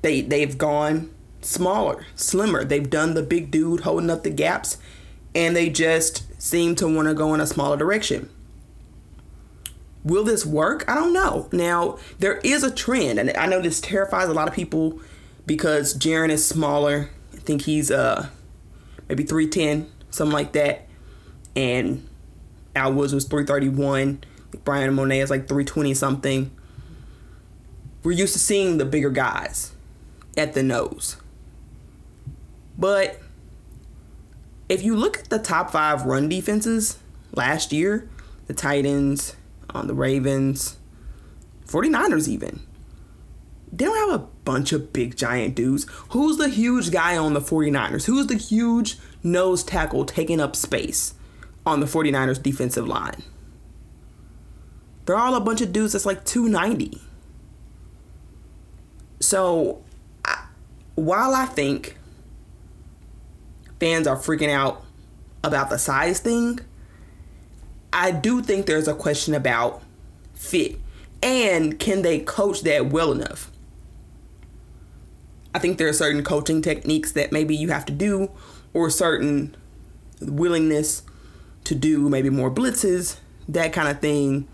[0.03, 2.63] They they've gone smaller, slimmer.
[2.63, 4.79] They've done the big dude holding up the gaps,
[5.35, 8.31] and they just seem to want to go in a smaller direction.
[10.05, 10.85] Will this work?
[10.89, 11.49] I don't know.
[11.53, 15.01] Now, there is a trend, and I know this terrifies a lot of people
[15.47, 17.11] because Jarran is smaller.
[17.33, 18.29] I think he's uh
[19.09, 20.89] maybe 310, something like that.
[21.55, 22.09] And
[22.75, 24.25] Al Woods was 331.
[24.65, 26.51] Bryan Mone is like 320 something.
[28.03, 29.73] We're used to seeing the bigger guys
[30.37, 31.17] at the nose.
[32.77, 33.21] But
[34.69, 36.99] if you look at the top five run defenses
[37.33, 38.09] last year,
[38.47, 39.37] the Titans,
[39.75, 40.77] um, the Ravens,
[41.67, 42.61] 49ers even,
[43.73, 45.87] they don't have a bunch of big giant dudes.
[46.11, 48.05] Who's the huge guy on the 49ers?
[48.05, 51.15] Who's the huge nose tackle taking up space
[51.65, 53.23] on the 49ers defensive line?
[55.07, 57.01] They're all a bunch of dudes that's like 290.
[59.21, 59.83] So,
[60.25, 60.47] I,
[60.95, 61.97] while I think
[63.81, 64.85] fans are freaking out
[65.43, 66.61] about the size thing,
[67.93, 69.83] I do think there's a question about
[70.35, 70.79] fit
[71.23, 73.51] and can they coach that well enough?
[75.55, 78.31] I think there are certain coaching techniques that maybe you have to do
[78.73, 79.55] or certain
[80.21, 81.03] willingness
[81.65, 84.49] to do maybe more blitzes, that kind of thing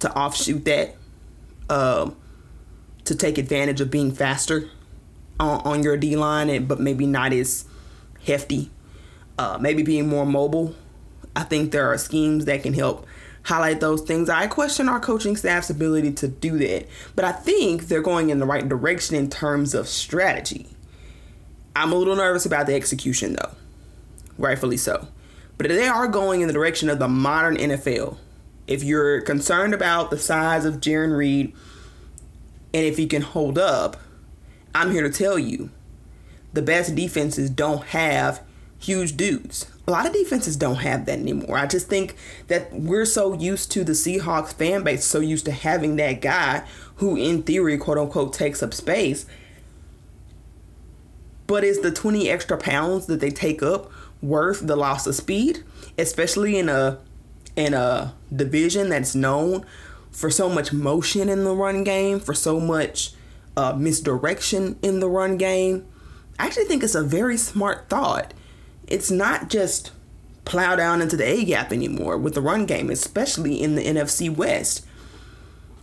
[0.00, 0.94] to offshoot that
[1.68, 2.10] uh,
[3.04, 4.70] to take advantage of being faster
[5.40, 7.64] on, on your D line, but maybe not as
[8.24, 8.70] hefty.
[9.38, 10.74] Uh, maybe being more mobile.
[11.36, 13.06] I think there are schemes that can help
[13.42, 14.30] highlight those things.
[14.30, 18.40] I question our coaching staff's ability to do that, but I think they're going in
[18.40, 20.66] the right direction in terms of strategy.
[21.76, 23.52] I'm a little nervous about the execution, though,
[24.38, 25.08] rightfully so.
[25.58, 28.16] But they are going in the direction of the modern NFL.
[28.66, 31.54] If you're concerned about the size of Jarran Reed
[32.72, 33.98] and if he can hold up,
[34.74, 35.70] I'm here to tell you
[36.54, 38.42] the best defenses don't have
[38.86, 39.66] huge dudes.
[39.86, 41.58] A lot of defenses don't have that anymore.
[41.58, 45.52] I just think that we're so used to the Seahawks fan base, so used to
[45.52, 46.64] having that guy
[46.96, 49.26] who, in theory, quote unquote, takes up space.
[51.46, 53.90] But is the 20 extra pounds that they take up
[54.22, 55.62] worth the loss of speed,
[55.98, 56.98] especially in a
[57.54, 59.64] in a division that's known
[60.10, 63.12] for so much motion in the run game, for so much
[63.56, 65.86] uh, misdirection in the run game?
[66.38, 68.34] I actually think it's a very smart thought
[68.86, 69.92] it's not just
[70.44, 74.34] plow down into the A gap anymore with the run game, especially in the NFC
[74.34, 74.86] West.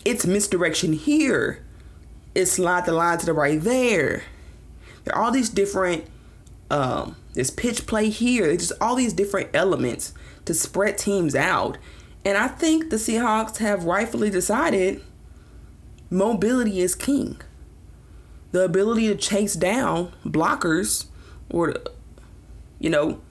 [0.06, 1.64] It's misdirection here.
[2.34, 4.24] It's slide the line to the right there.
[5.04, 6.06] There are all these different
[6.72, 8.48] um there's pitch play here.
[8.48, 10.14] There's just all these different elements
[10.46, 11.78] to spread teams out.
[12.26, 15.02] And I think the Seahawks have rightfully decided
[16.10, 17.42] mobility is king.
[18.52, 21.08] The ability to chase down blockers
[21.50, 21.74] or
[22.84, 23.22] you know,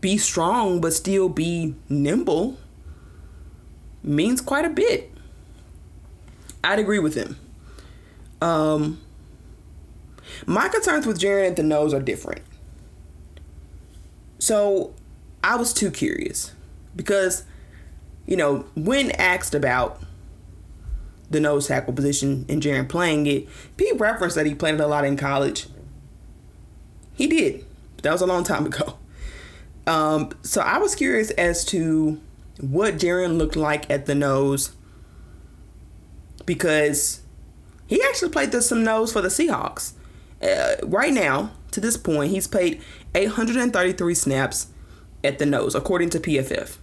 [0.00, 2.56] be strong but still be nimble
[4.02, 5.12] means quite a bit.
[6.64, 7.38] I'd agree with him.
[8.40, 9.02] Um,
[10.46, 12.40] my concerns with Jarran at the nose are different.
[14.38, 14.94] So
[15.44, 16.52] I was too curious
[16.96, 17.44] because,
[18.26, 20.02] you know, when asked about
[21.30, 23.46] the nose tackle position and Jarran playing it,
[23.76, 25.66] Pete referenced that he played it a lot in college.
[27.14, 27.63] He did.
[28.04, 28.98] That was a long time ago.
[29.86, 32.20] Um, so I was curious as to
[32.60, 34.72] what Jarran looked like at the nose
[36.46, 37.22] because
[37.86, 39.92] he actually played the, some nose for the Seahawks.
[40.42, 42.82] Uh, right now, to this point, he's played
[43.14, 44.68] 833 snaps
[45.22, 46.76] at the nose, according to PFF.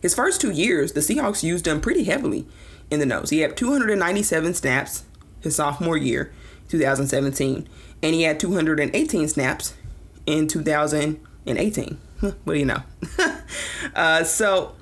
[0.00, 2.46] His first two years, the Seahawks used him pretty heavily
[2.90, 3.30] in the nose.
[3.30, 5.04] He had 297 snaps
[5.40, 6.32] his sophomore year,
[6.68, 7.68] 2017,
[8.02, 9.74] and he had 218 snaps
[10.26, 11.98] in 2018.
[12.18, 12.82] What do you know?
[13.94, 14.74] uh, so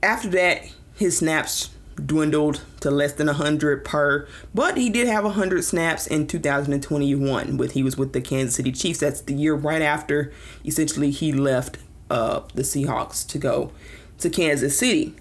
[0.00, 1.70] after that, his snaps
[2.06, 7.72] dwindled to less than 100 per, but he did have 100 snaps in 2021 with
[7.72, 9.00] he was with the Kansas City Chiefs.
[9.00, 10.32] That's the year right after
[10.64, 11.78] essentially he left
[12.10, 13.72] uh, the Seahawks to go
[14.18, 15.14] to Kansas City.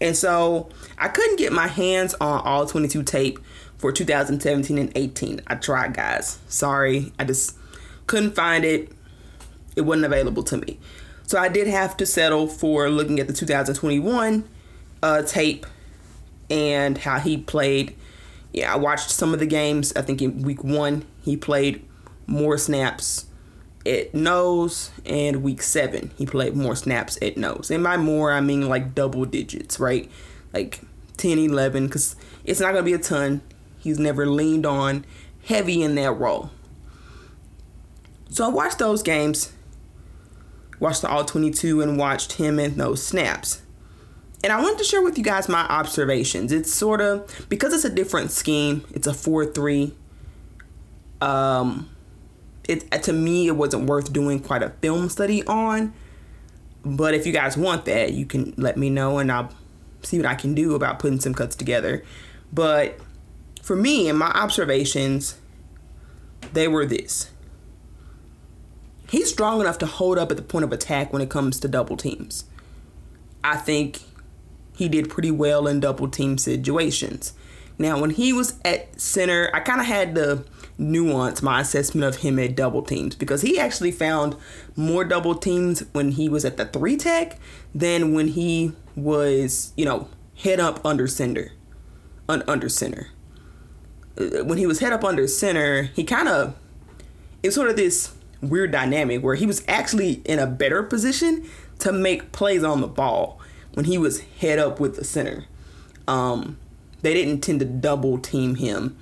[0.00, 3.38] And so I couldn't get my hands on all 22 tape
[3.82, 5.40] for 2017 and 18.
[5.48, 6.38] I tried, guys.
[6.46, 7.58] Sorry, I just
[8.06, 8.92] couldn't find it.
[9.74, 10.78] It wasn't available to me.
[11.24, 14.48] So I did have to settle for looking at the 2021
[15.02, 15.66] uh, tape
[16.48, 17.96] and how he played.
[18.52, 19.92] Yeah, I watched some of the games.
[19.96, 21.84] I think in week one, he played
[22.28, 23.26] more snaps
[23.84, 27.68] at nose, and week seven, he played more snaps at nose.
[27.68, 30.08] And by more, I mean like double digits, right?
[30.52, 30.82] Like
[31.16, 32.14] 10, 11, because
[32.44, 33.42] it's not going to be a ton.
[33.82, 35.04] He's never leaned on
[35.44, 36.50] heavy in that role.
[38.30, 39.52] So I watched those games,
[40.78, 43.62] watched the all 22 and watched him in those snaps.
[44.44, 46.52] And I wanted to share with you guys my observations.
[46.52, 49.92] It's sort of because it's a different scheme, it's a 4-3.
[51.20, 51.88] Um
[52.68, 55.92] it to me it wasn't worth doing quite a film study on.
[56.84, 59.52] But if you guys want that, you can let me know and I'll
[60.02, 62.04] see what I can do about putting some cuts together.
[62.52, 62.98] But
[63.62, 65.38] for me and my observations,
[66.52, 67.30] they were this.
[69.08, 71.68] He's strong enough to hold up at the point of attack when it comes to
[71.68, 72.44] double teams.
[73.44, 74.00] I think
[74.74, 77.34] he did pretty well in double team situations.
[77.78, 80.44] Now, when he was at center, I kind of had to
[80.78, 84.36] nuance my assessment of him at double teams because he actually found
[84.76, 87.38] more double teams when he was at the three tech
[87.74, 91.52] than when he was, you know, head up under center
[92.28, 93.08] an under center.
[94.16, 96.54] When he was head up under center, he kind of
[97.42, 101.48] it's sort of this weird dynamic where he was actually in a better position
[101.78, 103.40] to make plays on the ball
[103.74, 105.44] when he was head up with the center.
[106.06, 106.58] Um,
[107.02, 108.96] they didn't tend to double team him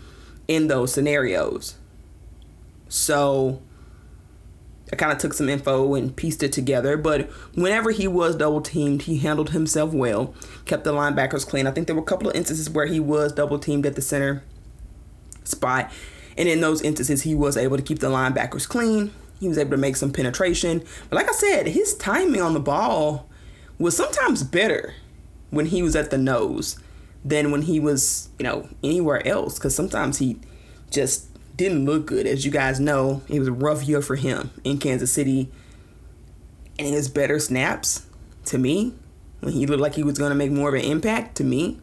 [0.48, 1.76] in those scenarios.
[2.88, 3.60] So
[4.92, 6.96] I kind of took some info and pieced it together.
[6.96, 11.66] But whenever he was double teamed, he handled himself well, kept the linebackers clean.
[11.66, 14.02] I think there were a couple of instances where he was double teamed at the
[14.02, 14.42] center
[15.50, 15.92] spot.
[16.36, 19.12] And in those instances, he was able to keep the linebackers clean.
[19.38, 20.84] He was able to make some penetration.
[21.08, 23.28] But like I said, his timing on the ball
[23.78, 24.94] was sometimes better
[25.50, 26.78] when he was at the nose
[27.24, 29.58] than when he was, you know, anywhere else.
[29.58, 30.38] Because sometimes he
[30.90, 32.26] just didn't look good.
[32.26, 35.50] As you guys know, it was a rough year for him in Kansas City.
[36.78, 38.06] And his better snaps,
[38.46, 38.94] to me,
[39.40, 41.78] when he looked like he was going to make more of an impact, to me,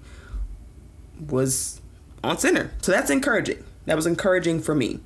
[1.19, 1.81] was
[2.27, 2.71] on center.
[2.81, 3.63] So that's encouraging.
[3.85, 4.99] That was encouraging for me.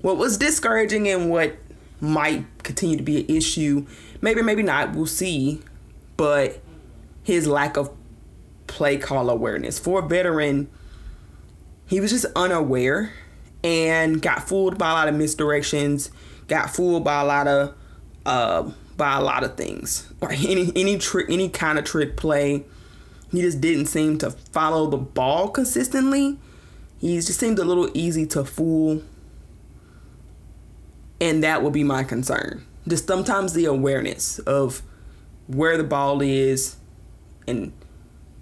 [0.00, 1.56] What was discouraging and what
[2.00, 3.86] might continue to be an issue,
[4.20, 5.62] maybe, maybe not, we'll see,
[6.16, 6.60] but
[7.22, 7.90] his lack of
[8.66, 9.78] play call awareness.
[9.78, 10.68] For a veteran,
[11.86, 13.12] he was just unaware
[13.62, 16.10] and got fooled by a lot of misdirections,
[16.48, 17.74] got fooled by a lot of
[18.26, 20.10] uh, by a lot of things.
[20.20, 22.64] Like any any trick any kind of trick play.
[23.30, 26.38] He just didn't seem to follow the ball consistently.
[26.98, 29.02] He just seemed a little easy to fool.
[31.20, 32.66] And that would be my concern.
[32.88, 34.82] Just sometimes the awareness of
[35.46, 36.76] where the ball is
[37.46, 37.72] and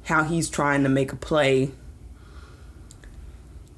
[0.05, 1.71] how he's trying to make a play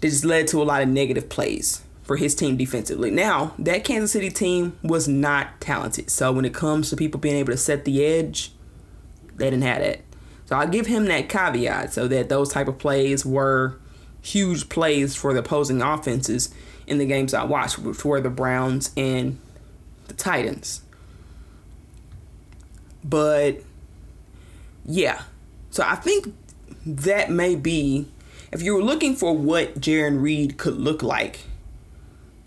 [0.01, 3.11] that just led to a lot of negative plays for his team defensively.
[3.11, 6.11] Now, that Kansas City team was not talented.
[6.11, 8.53] So when it comes to people being able to set the edge,
[9.37, 10.01] they didn't have that.
[10.51, 13.79] So I'll give him that caveat so that those type of plays were
[14.21, 16.53] huge plays for the opposing offenses
[16.89, 19.39] in the games I watched, were the Browns and
[20.09, 20.83] the Titans.
[23.05, 23.63] But
[24.85, 25.23] yeah,
[25.71, 26.35] so I think
[26.85, 28.09] that may be
[28.51, 31.43] if you were looking for what Jarran Reed could look like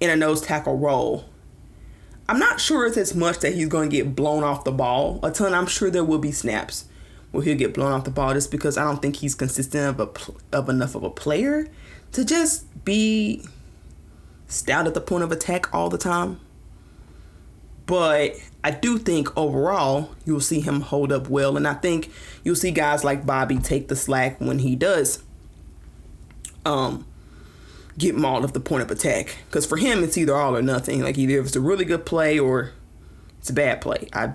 [0.02, 1.24] in a nose tackle role.
[2.28, 5.22] I'm not sure it's as much that he's going to get blown off the ball
[5.24, 5.54] a ton.
[5.54, 6.90] I'm sure there will be snaps
[7.34, 10.00] where he'll get blown off the ball just because I don't think he's consistent of
[10.00, 11.68] a of enough of a player
[12.14, 13.44] to just be
[14.48, 16.40] stout at the point of attack all the time.
[17.88, 22.12] But I do think overall you'll see him hold up well, and I think
[22.44, 25.24] you'll see guys like Bobby take the slack when he does
[26.66, 27.06] um,
[27.98, 29.36] get mauled off the point of attack.
[29.50, 31.02] Because for him, it's either all or nothing.
[31.02, 32.72] Like either if it's a really good play or
[33.40, 34.08] it's a bad play.
[34.14, 34.34] I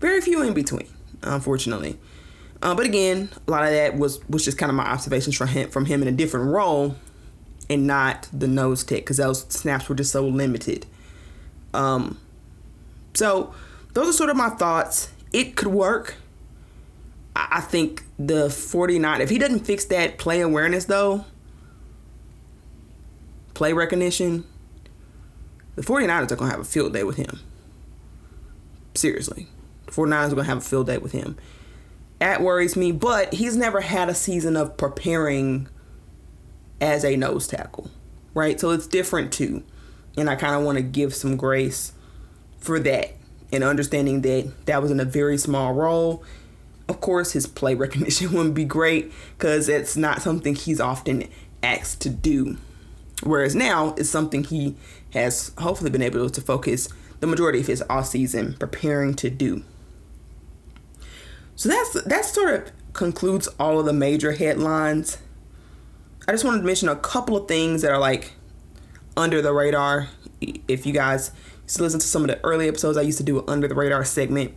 [0.00, 0.88] very few in between,
[1.24, 1.98] unfortunately.
[2.62, 5.48] Uh, but again, a lot of that was was just kind of my observations from
[5.48, 6.96] him from him in a different role,
[7.68, 10.86] and not the nose tech because those snaps were just so limited.
[11.74, 12.18] Um,
[13.14, 13.54] so
[13.92, 15.12] those are sort of my thoughts.
[15.32, 16.16] It could work.
[17.36, 21.24] I, I think the 49, if he doesn't fix that play awareness though,
[23.54, 24.44] play recognition,
[25.76, 27.40] the 49ers are going to have a field day with him.
[28.94, 29.48] Seriously.
[29.94, 31.36] The 49ers are going to have a field day with him.
[32.18, 35.68] That worries me, but he's never had a season of preparing
[36.80, 37.90] as a nose tackle,
[38.34, 38.58] right?
[38.58, 39.62] So it's different too.
[40.16, 41.92] And I kind of want to give some grace
[42.58, 43.14] for that
[43.52, 46.24] and understanding that that was in a very small role.
[46.88, 51.28] Of course, his play recognition wouldn't be great because it's not something he's often
[51.62, 52.56] asked to do.
[53.22, 54.76] Whereas now it's something he
[55.12, 56.88] has hopefully been able to focus
[57.20, 59.62] the majority of his off season preparing to do.
[61.56, 65.18] So that's that sort of concludes all of the major headlines.
[66.26, 68.32] I just wanted to mention a couple of things that are like
[69.16, 70.08] under the radar.
[70.40, 71.30] If you guys
[71.64, 73.68] used to listen to some of the early episodes, I used to do an under
[73.68, 74.54] the radar segment.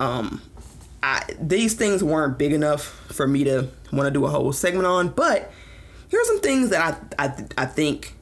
[0.00, 0.42] Um,
[1.02, 4.86] I, these things weren't big enough for me to want to do a whole segment
[4.86, 5.52] on, but
[6.08, 8.14] here's some things that I, I, I think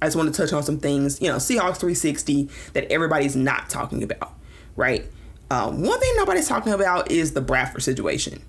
[0.00, 3.68] I just want to touch on some things, you know, Seahawks 360 that everybody's not
[3.68, 4.34] talking about,
[4.76, 5.06] right?
[5.50, 8.42] Um, one thing nobody's talking about is the Bradford situation.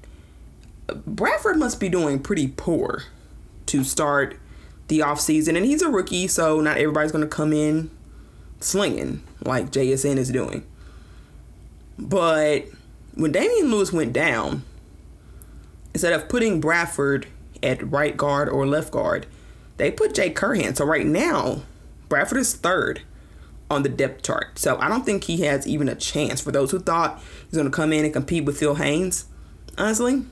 [1.06, 3.04] Bradford must be doing pretty poor
[3.68, 4.38] to start
[4.88, 7.90] the offseason, and he's a rookie, so not everybody's going to come in
[8.60, 10.66] slinging like JSN is doing.
[11.98, 12.66] But
[13.14, 14.64] when Damien Lewis went down,
[15.94, 17.28] instead of putting Bradford
[17.62, 19.26] at right guard or left guard,
[19.78, 20.76] they put Jake Curhan.
[20.76, 21.62] So right now,
[22.10, 23.02] Bradford is third
[23.70, 24.58] on the depth chart.
[24.58, 26.42] So I don't think he has even a chance.
[26.42, 29.26] For those who thought he's going to come in and compete with Phil Haynes,
[29.78, 30.24] honestly,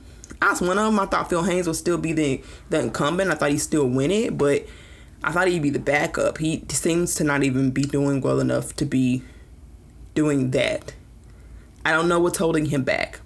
[0.42, 0.98] I was one of them.
[0.98, 3.30] I thought Phil Haynes would still be the the incumbent.
[3.30, 4.66] I thought he'd still win it, but
[5.22, 6.38] I thought he'd be the backup.
[6.38, 9.22] He seems to not even be doing well enough to be
[10.14, 10.94] doing that.
[11.84, 13.20] I don't know what's holding him back.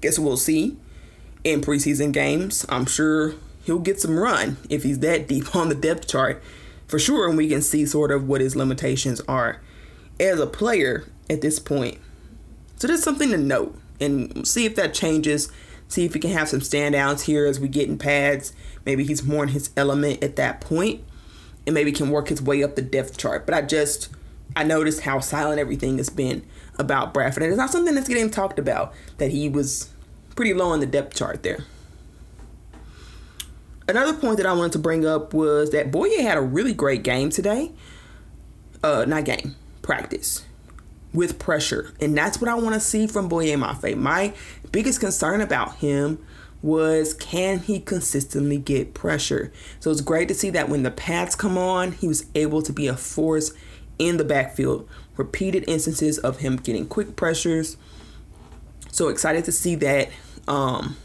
[0.00, 0.76] Guess we'll see
[1.42, 2.64] in preseason games.
[2.68, 3.34] I'm sure
[3.64, 6.42] he'll get some run if he's that deep on the depth chart
[6.86, 9.60] for sure, and we can see sort of what his limitations are
[10.20, 11.98] as a player at this point.
[12.76, 15.50] So that's something to note and see if that changes.
[15.88, 18.52] See if he can have some standouts here as we get in pads.
[18.84, 21.02] Maybe he's more in his element at that point,
[21.66, 23.46] and maybe can work his way up the depth chart.
[23.46, 24.08] But I just
[24.56, 26.44] I noticed how silent everything has been
[26.78, 29.90] about Bradford, and it's not something that's getting talked about that he was
[30.34, 31.64] pretty low on the depth chart there.
[33.86, 37.02] Another point that I wanted to bring up was that Boye had a really great
[37.02, 37.72] game today.
[38.82, 40.44] Uh, not game, practice
[41.14, 41.92] with pressure.
[42.00, 43.96] And that's what I want to see from Boye Mafe.
[43.96, 44.34] My
[44.72, 46.18] biggest concern about him
[46.60, 49.52] was can he consistently get pressure?
[49.80, 52.72] So it's great to see that when the pads come on, he was able to
[52.72, 53.52] be a force
[53.98, 54.88] in the backfield.
[55.16, 57.76] Repeated instances of him getting quick pressures.
[58.90, 60.08] So excited to see that,
[60.48, 60.96] um,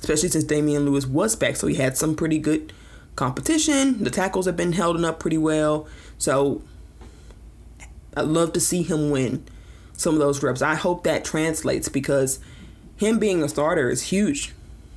[0.00, 1.56] especially since Damien Lewis was back.
[1.56, 2.72] So he had some pretty good
[3.16, 4.02] competition.
[4.02, 5.86] The tackles have been holding up pretty well.
[6.18, 6.62] So
[8.16, 9.44] I'd love to see him win
[9.92, 10.62] some of those reps.
[10.62, 12.40] I hope that translates because
[12.96, 14.54] him being a starter is huge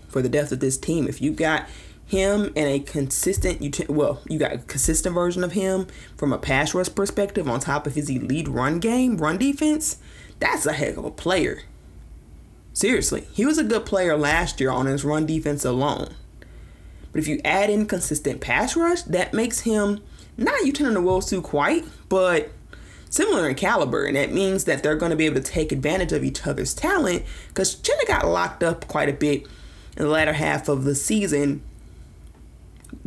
[0.07, 1.07] for the depth of this team.
[1.07, 1.67] If you got
[2.05, 6.73] him and a consistent, well, you got a consistent version of him from a pass
[6.73, 9.97] rush perspective on top of his elite run game, run defense,
[10.39, 11.61] that's a heck of a player.
[12.73, 16.15] Seriously, he was a good player last year on his run defense alone.
[17.11, 20.01] But if you add in consistent pass rush, that makes him
[20.35, 22.49] not Uchenna Nwosu quite, but
[23.09, 26.11] similar in caliber, and that means that they're going to be able to take advantage
[26.11, 29.43] of each other's talent because Chenna got locked up quite a bit
[29.95, 31.61] in the latter half of the season,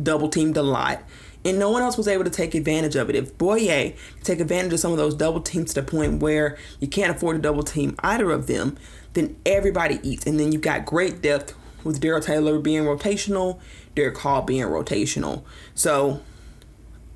[0.01, 1.03] double teamed a lot,
[1.43, 3.17] and no one else was able to take advantage of it.
[3.17, 3.93] If Boye
[4.23, 7.35] take advantage of some of those double teams to the point where you can't afford
[7.35, 8.77] to double team either of them,
[9.17, 11.53] then everybody eats, and then you've got great depth
[11.83, 13.59] with Darrell Taylor being rotational,
[13.95, 15.43] Derick Hall being rotational.
[15.73, 16.21] So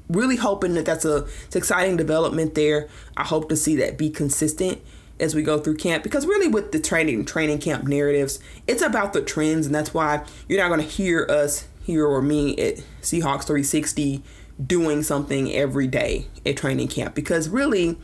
[0.10, 2.90] really hoping that that's a it's exciting development there.
[3.16, 4.82] I hope to see that be consistent
[5.20, 9.14] as we go through camp because really with the training training camp narratives, it's about
[9.14, 12.78] the trends and that's why you're not going to hear us here or me at
[13.02, 14.24] Seahawks 360
[14.66, 17.98] doing something every day at training camp because really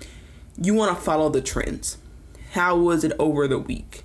[0.62, 1.98] you want to follow the trends.
[2.58, 4.04] How was it over the week?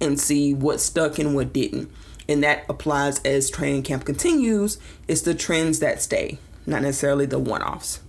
[0.00, 1.90] And see what stuck and what didn't.
[2.28, 4.78] And that applies as training camp continues.
[5.06, 6.38] It's the trends that stay
[6.68, 8.00] not necessarily the one offs.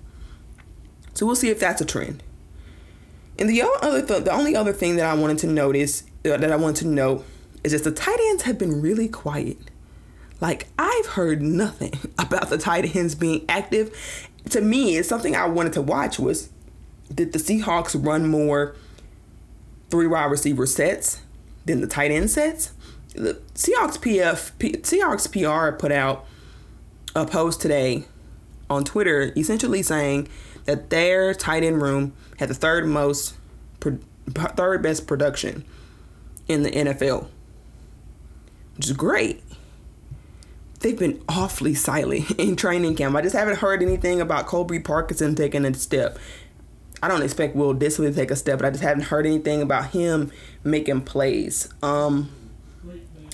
[1.14, 2.22] So we'll see if that's a trend.
[3.40, 6.52] And the other th- the only other thing that I wanted to notice uh, that
[6.52, 7.26] I wanted to note
[7.64, 9.58] is that the tight ends have been really quiet.
[10.42, 13.96] Like I've heard nothing about the tight ends being active.
[14.50, 16.50] To me, it's something I wanted to watch was
[17.14, 18.76] did the Seahawks run more
[19.90, 21.22] three wide receiver sets
[21.66, 22.74] then the tight end sets?
[23.16, 26.26] The Seahawks PF P, Seahawks PR put out
[27.16, 28.06] a post today
[28.70, 30.28] on Twitter essentially saying
[30.66, 33.36] that their tight end room had the third most,
[33.80, 35.66] third best production
[36.48, 37.28] in the NFL,
[38.78, 39.44] which is great.
[40.80, 43.16] They've been awfully silent in training camp.
[43.16, 46.18] I just haven't heard anything about Colby Parkinson taking a step.
[47.02, 49.62] I don't expect Will Dissly to take a step, but I just haven't heard anything
[49.62, 50.32] about him
[50.64, 51.72] making plays.
[51.82, 52.30] Um,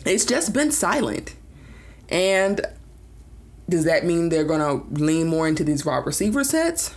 [0.05, 1.35] it's just been silent.
[2.09, 2.61] And
[3.67, 6.93] does that mean they're going to lean more into these wide receiver sets?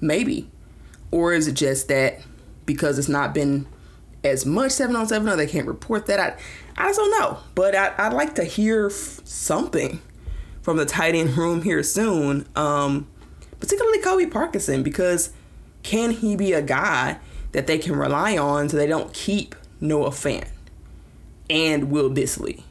[0.00, 0.50] Maybe.
[1.10, 2.20] Or is it just that
[2.66, 3.66] because it's not been
[4.22, 6.20] as much 7 on 7 or they can't report that?
[6.20, 6.36] I,
[6.76, 7.38] I just don't know.
[7.54, 10.02] But I, I'd like to hear something
[10.60, 13.08] from the tight end room here soon, um,
[13.60, 15.30] particularly Colby Parkinson, because
[15.84, 17.18] can he be a guy
[17.52, 20.48] that they can rely on so they don't keep Noah Fant
[21.48, 22.64] and Will Dissly?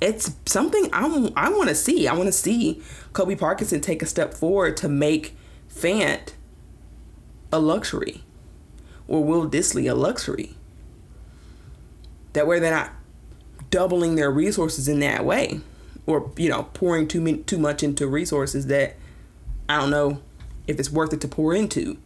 [0.00, 2.06] it's something I'm, I want to see.
[2.06, 5.36] I want to see Colby Parkinson take a step forward to make
[5.68, 6.34] Fant
[7.52, 8.22] a luxury
[9.08, 10.54] or Will Dissly a luxury.
[12.34, 12.92] That way they're not
[13.70, 15.60] doubling their resources in that way
[16.04, 18.96] or, you know, pouring too, too much into resources that
[19.68, 20.20] I don't know
[20.66, 21.98] if it's worth it to pour into.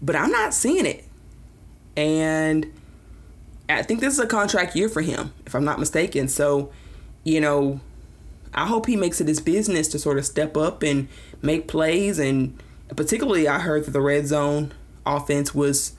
[0.00, 1.04] But I'm not seeing it.
[1.96, 2.72] And
[3.68, 6.28] I think this is a contract year for him, if I'm not mistaken.
[6.28, 6.70] So,
[7.24, 7.80] you know,
[8.54, 11.08] I hope he makes it his business to sort of step up and
[11.42, 12.18] make plays.
[12.18, 12.60] And
[12.94, 14.72] particularly, I heard that the red zone
[15.04, 15.92] offense was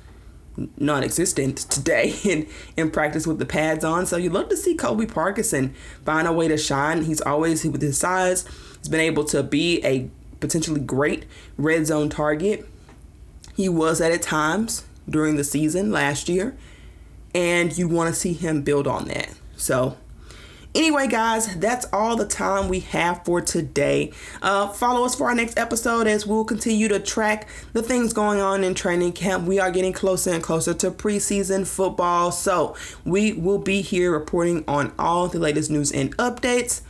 [0.75, 4.05] non-existent today in in practice with the pads on.
[4.05, 5.73] So you'd love to see Colby Parkinson
[6.03, 7.03] find a way to shine.
[7.03, 8.45] He's always with his size,
[8.79, 11.25] he's been able to be a potentially great
[11.57, 12.67] red zone target.
[13.57, 16.55] He was at at times during the season last year,
[17.33, 19.33] and you want to see him build on that.
[19.55, 19.97] So
[20.75, 24.11] Anyway, guys, that's all the time we have for today.
[24.43, 28.39] Uh, follow us for our next episode as we'll continue to track the things going
[28.39, 29.47] on in training camp.
[29.47, 34.63] We are getting closer and closer to preseason football, so we will be here reporting
[34.67, 36.81] on all the latest news and updates.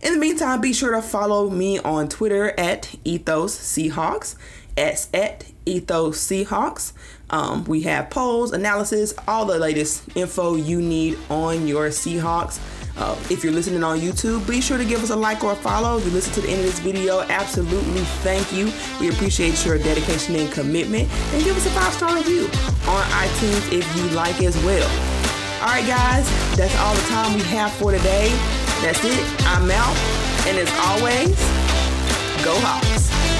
[0.00, 4.36] In the meantime, be sure to follow me on Twitter at Ethos Seahawks.
[4.76, 6.92] S at Ethos Seahawks.
[7.30, 12.60] Um, we have polls, analysis, all the latest info you need on your Seahawks.
[12.98, 15.56] Uh, if you're listening on YouTube, be sure to give us a like or a
[15.56, 15.98] follow.
[15.98, 18.72] If you listen to the end of this video, absolutely thank you.
[19.00, 21.10] We appreciate your dedication and commitment.
[21.34, 22.44] And give us a five star review
[22.88, 24.88] on iTunes if you like as well.
[25.60, 28.28] All right, guys, that's all the time we have for today.
[28.80, 29.46] That's it.
[29.46, 29.96] I'm out.
[30.46, 31.36] And as always,
[32.44, 33.35] go Hawks.